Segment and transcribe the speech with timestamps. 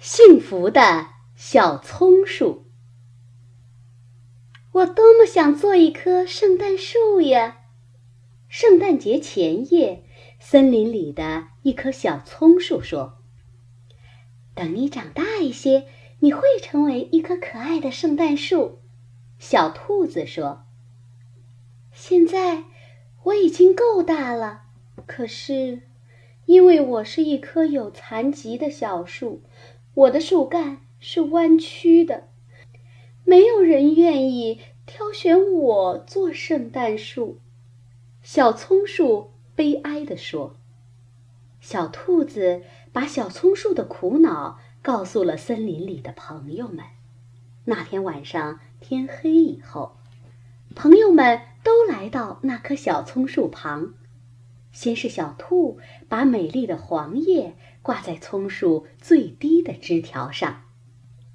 [0.00, 2.66] 幸福的小葱树。
[4.70, 7.62] 我多么想做一棵圣诞树呀！
[8.48, 10.04] 圣诞节前夜，
[10.38, 13.18] 森林里的一棵小葱树说
[14.54, 15.88] ：“等你长大一些，
[16.20, 18.78] 你会成为一棵可爱的圣诞树。”
[19.40, 20.64] 小兔子说
[21.90, 22.62] ：“现在
[23.24, 24.62] 我已经够大了，
[25.06, 25.82] 可是
[26.46, 29.42] 因为我是一棵有残疾的小树。”
[29.98, 32.28] 我的树干是弯曲的，
[33.24, 37.40] 没有人愿意挑选我做圣诞树。
[38.22, 40.54] 小葱树悲哀地说
[41.60, 46.84] ：“小兔子把小葱树的苦恼告诉了森林里的朋友们。
[47.64, 49.96] 那天晚上天黑以后，
[50.76, 53.94] 朋友们都来到那棵小葱树旁。
[54.72, 60.64] 先是小兔把美丽的黄叶。”挂在葱树最低的枝条上，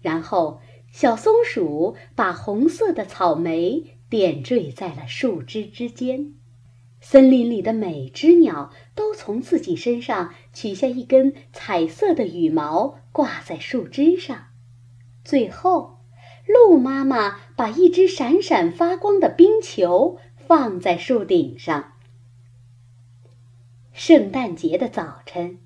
[0.00, 6.32] 然后小松鼠把红色的草莓点缀在了树枝之间。
[7.00, 14.46] 森林里的每只鸟都从自己身上取下一根彩色的羽毛，挂在树枝上。
[15.24, 16.00] 最后，
[16.48, 21.92] 鹿妈妈把一只闪闪发光的冰球放在树顶上。
[24.02, 25.58] 圣诞节的早晨。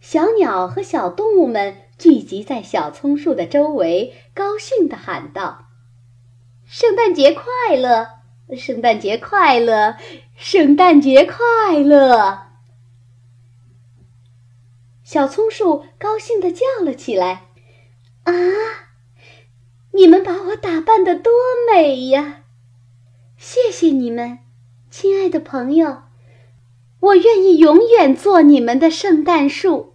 [0.00, 5.68] 小鸟和小动物们聚集在小松树的周围，高兴地喊道
[6.66, 8.08] ：“圣诞节快乐！
[8.56, 9.94] 圣诞节快乐！
[10.34, 12.48] 圣诞节快乐！”
[15.04, 17.50] 小松树高兴地叫了起来
[18.26, 18.32] ：“啊，
[19.92, 21.32] 你们把我打扮得多
[21.72, 22.42] 美呀！
[23.36, 24.40] 谢谢你们，
[24.90, 26.05] 亲爱的朋友！
[27.00, 29.94] 我愿意永远做你们的圣诞树。”